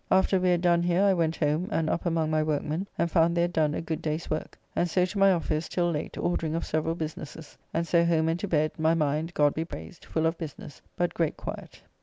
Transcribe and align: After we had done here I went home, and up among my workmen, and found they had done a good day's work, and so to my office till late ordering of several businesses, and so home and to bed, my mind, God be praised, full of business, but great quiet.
After 0.09 0.39
we 0.39 0.49
had 0.49 0.61
done 0.61 0.81
here 0.81 1.03
I 1.03 1.13
went 1.13 1.35
home, 1.35 1.67
and 1.71 1.87
up 1.87 2.07
among 2.07 2.31
my 2.31 2.41
workmen, 2.41 2.87
and 2.97 3.11
found 3.11 3.37
they 3.37 3.43
had 3.43 3.53
done 3.53 3.75
a 3.75 3.81
good 3.83 4.01
day's 4.01 4.31
work, 4.31 4.57
and 4.75 4.89
so 4.89 5.05
to 5.05 5.19
my 5.19 5.31
office 5.31 5.69
till 5.69 5.91
late 5.91 6.17
ordering 6.17 6.55
of 6.55 6.65
several 6.65 6.95
businesses, 6.95 7.55
and 7.71 7.85
so 7.87 8.03
home 8.03 8.27
and 8.27 8.39
to 8.39 8.47
bed, 8.47 8.71
my 8.79 8.95
mind, 8.95 9.31
God 9.35 9.53
be 9.53 9.63
praised, 9.63 10.05
full 10.05 10.25
of 10.25 10.39
business, 10.39 10.81
but 10.95 11.13
great 11.13 11.37
quiet. 11.37 11.83